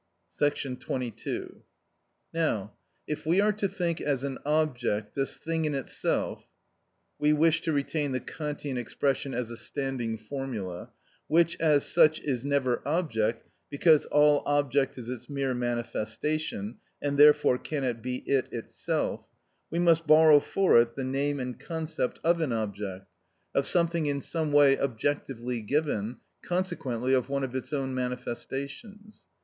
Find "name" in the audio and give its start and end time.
21.03-21.39